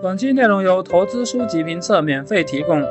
[0.00, 2.84] 本期内容由投资书籍评测免费提供。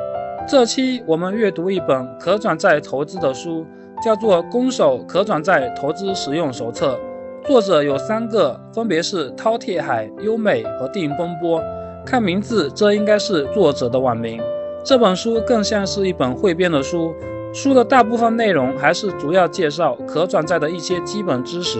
[0.46, 3.64] 这期我们阅读一本可转债投资的书，
[4.04, 6.98] 叫做《攻守可转债投资实用手册》，
[7.46, 11.62] 作者有三个，分别是饕餮海、优美和定风波。
[12.04, 14.38] 看名字，这应该是作者的网名。
[14.84, 17.14] 这本书更像是一本汇编的书，
[17.54, 21.78] 书的大部分内容还是主要介绍可转债的一些基本知识。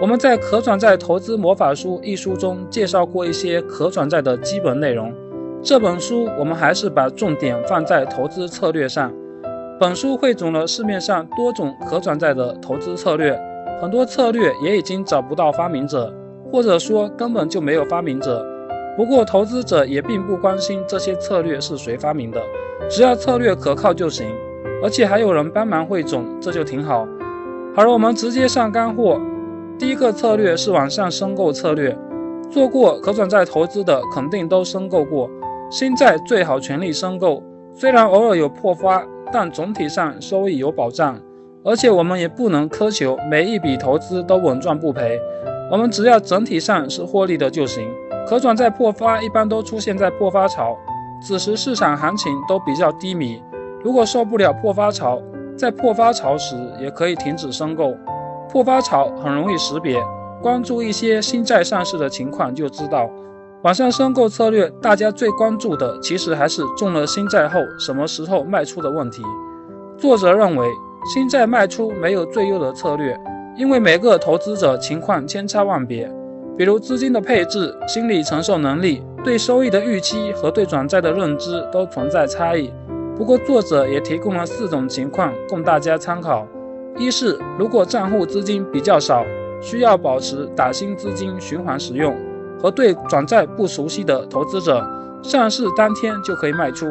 [0.00, 5.12] 我们在《可转债投资魔法书》一书中介绍过一些可转债的基本内容。
[5.62, 9.12] 这本书我们还是把重点放在投资策略上。
[9.78, 13.40] 本书汇总了市面上多种可转债的投资策略，
[13.80, 16.12] 很多策略也已经找不到发明者，
[16.52, 18.44] 或者说根本就没有发明者。
[18.96, 22.40] 不过投资者也并不关心这些策略是谁发明的，
[22.90, 24.26] 只要策略可靠就行，
[24.82, 27.06] 而且还有人帮忙汇总，这就挺好。
[27.76, 29.20] 好了，我们直接上干货。
[29.76, 31.96] 第一个策略是网上申购策略，
[32.48, 35.28] 做过可转债投资的肯定都申购过。
[35.68, 37.42] 新债最好全力申购，
[37.74, 41.18] 虽然偶尔有破发，但总体上收益有保障。
[41.64, 45.18] 而且我们也不能苛求每一笔投资都稳赚不赔，
[45.70, 47.88] 我们只要整体上是获利的就行。
[48.28, 50.76] 可转债破发一般都出现在破发潮，
[51.20, 53.42] 此时市场行情都比较低迷。
[53.82, 55.20] 如果受不了破发潮，
[55.56, 57.94] 在破发潮时也可以停止申购。
[58.54, 60.00] 破发潮很容易识别，
[60.40, 63.10] 关注一些新债上市的情况就知道。
[63.62, 69.24] 网上申购策略，大家最关注的其实还是中了新债后什么时候卖出的问题。
[69.98, 70.68] 作者认为，
[71.12, 73.18] 新债卖出没有最优的策略，
[73.56, 76.08] 因为每个投资者情况千差万别，
[76.56, 82.72] 比如资金的配置、心理承受能力、对收益的预期和对转债的认知都存在差异。
[83.16, 86.46] 不过，作者也提供了四种情况供大家参考。
[86.96, 89.24] 一是如果账户资金比较少，
[89.60, 92.14] 需要保持打新资金循环使用，
[92.60, 94.86] 和对转债不熟悉的投资者，
[95.22, 96.86] 上市当天就可以卖出；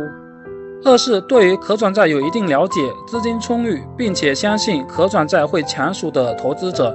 [0.83, 6.93] 二是对于可转债有一定了解、资金充裕，并且相信可转债会强赎的投资者，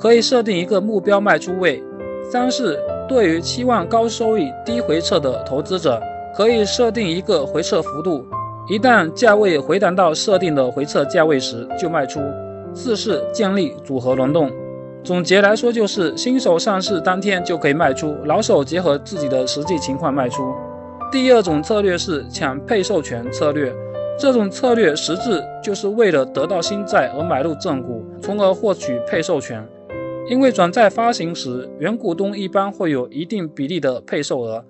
[0.00, 1.80] 可以设定一个目标卖出位；
[2.28, 2.76] 三是
[3.08, 6.02] 对于期望高收益、低回撤的投资者，
[6.36, 8.24] 可以设定一个回撤幅度，
[8.68, 12.20] 一旦价位回档到设定的回撤价位时就卖出。
[12.74, 14.50] 四是建立组合轮动，
[15.02, 20.54] 总结来说就是新手上市当天就可以卖出，老手结合自己的实际情况卖出。
[21.10, 23.74] 第二种策略是抢配售权策略，
[24.18, 29.66] 这种策略实质就是为了得到新债而买入正股，从而获取配售权。
[30.28, 34.62] 因为转债发行时，原股东一般会有一定比例的配售额。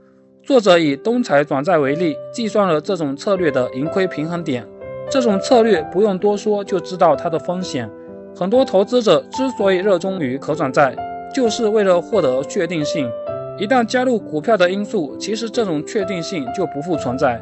[0.45, 4.65] 作者以东财转债为例，计算了这种策略的盈亏平衡点。
[5.11, 7.89] 这种策略不用多说就知道它的风险。
[8.37, 10.95] 很多投资者之所以热衷于可转债，
[11.35, 13.11] 就是为了获得确定性。
[13.59, 17.41] 一旦加入股票的因素，其实这种确定性就不复存在。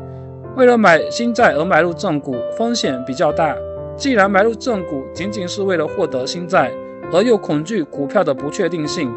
[0.56, 3.54] 为了买新债而买入正股，风险比较大。
[3.96, 6.72] 既然买入正股仅仅是为了获得新债，
[7.12, 9.12] 而又恐惧股票的不确定性，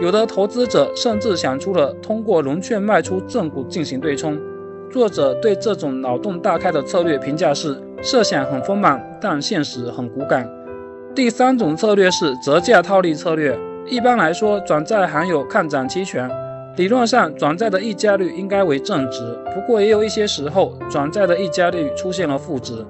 [0.00, 4.38] 有的投资者甚至想出了通过融券卖出正股进行对冲。
[4.92, 7.76] 作者对这种脑洞大开的策略评价是。
[8.04, 10.46] 设想很丰满，但现实很骨感。
[11.14, 13.58] 第三种策略是折价套利策略。
[13.86, 16.30] 一般来说，转债含有看涨期权，
[16.76, 19.22] 理论上转债的溢价率应该为正值。
[19.54, 22.84] 不过，也有一些时候，转债的溢价率出现了负值，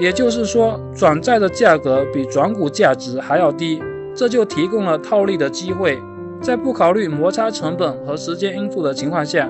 [0.00, 3.80] 也就是说，转债的价格比转股价值还要低，
[4.12, 5.96] 这就提供了套利的机会。
[6.40, 9.48] 在不考虑摩擦成本和时间因素的情况下，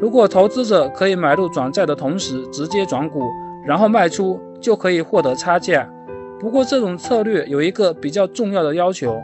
[0.00, 3.20] 如果投资者可以买入转债的同时直接转股，
[3.66, 4.40] 然后卖出。
[4.60, 5.88] 就可以获得差价，
[6.40, 9.20] 不过这种策略有一个比较重要的要求：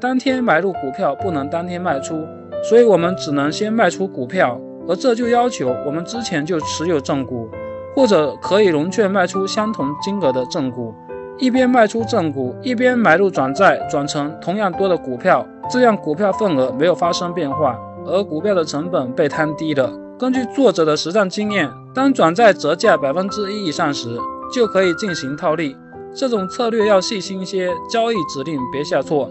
[0.00, 2.26] 当天买入股票不能当天卖出，
[2.68, 7.48] 所以我们只能先卖出股票，而这就要求我们之前就持有正股，
[7.94, 10.94] 或者可以融券卖出相同金额的正股，
[11.38, 19.90] 一边卖出正股，一边买入转债，转成同样多的股票，这样股票份额没有发生变化，而股票的成本被摊低了。
[20.18, 24.16] 根据作者的实战经验，当转债折价百分之一以上时，
[24.52, 25.76] 就可以进行套利，
[26.14, 29.30] 这种策略要细心些，交易指令别下错。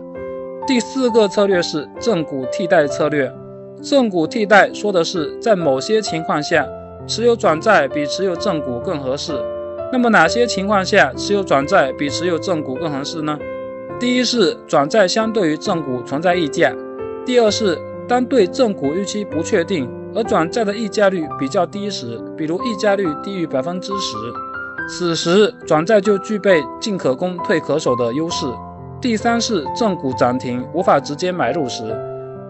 [0.65, 3.31] 第四个策略是正股替代策略。
[3.81, 6.65] 正股替代说的是在某些情况下，
[7.06, 9.33] 持有转债比持有正股更合适。
[9.92, 13.38] 那么哪些情况下持有转债比持有正股更合适呢？
[14.00, 16.74] 第一是转债相对于正股存在溢价；
[17.25, 17.77] 第二是
[18.07, 24.15] 当对正股预期不确定，而转债的溢价率比较低时，比如溢价率低于百分之十。
[24.88, 28.46] 此时转债就具备进可攻退可守的优势。
[29.02, 31.84] 第三是正股涨停无法直接买入时，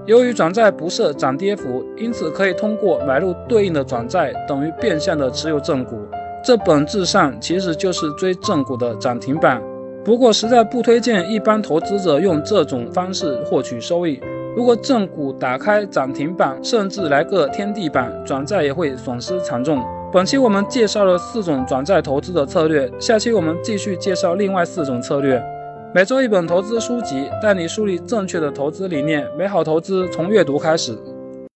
[0.05, 6.01] 由于转债不设涨跌幅，因此可以通过买入对应的转债，等于变相的持有正股。
[6.43, 9.61] 这本质上其实就是追正股的涨停板。
[10.03, 14.19] 不过实在不推荐一般投资者用这种方式获取收益。
[14.55, 19.81] 如果正股打开涨停板，甚至来个天地板，转债也会损失惨重。
[20.13, 25.43] 本期我们介绍了四种转债投资的策略，下期我们继续介绍另外四种策略。
[25.91, 29.27] 每周一本投资书籍，带你树立正确的投资理念。
[29.35, 30.95] 美好投资从阅读开始。